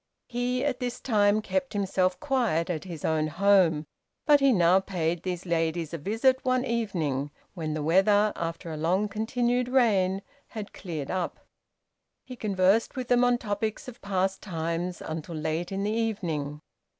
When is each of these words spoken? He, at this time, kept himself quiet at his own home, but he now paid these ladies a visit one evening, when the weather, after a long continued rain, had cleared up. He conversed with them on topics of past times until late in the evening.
He, 0.27 0.65
at 0.65 0.79
this 0.79 0.99
time, 0.99 1.43
kept 1.43 1.73
himself 1.73 2.19
quiet 2.19 2.71
at 2.71 2.85
his 2.85 3.05
own 3.05 3.27
home, 3.27 3.85
but 4.25 4.39
he 4.39 4.51
now 4.51 4.79
paid 4.79 5.21
these 5.21 5.45
ladies 5.45 5.93
a 5.93 5.99
visit 5.99 6.43
one 6.43 6.65
evening, 6.65 7.29
when 7.53 7.75
the 7.75 7.83
weather, 7.83 8.33
after 8.35 8.71
a 8.71 8.77
long 8.77 9.07
continued 9.07 9.69
rain, 9.69 10.23
had 10.47 10.73
cleared 10.73 11.11
up. 11.11 11.45
He 12.25 12.35
conversed 12.35 12.95
with 12.95 13.09
them 13.09 13.23
on 13.23 13.37
topics 13.37 13.87
of 13.87 14.01
past 14.01 14.41
times 14.41 15.03
until 15.05 15.35
late 15.35 15.71
in 15.71 15.83
the 15.83 15.91
evening. 15.91 16.61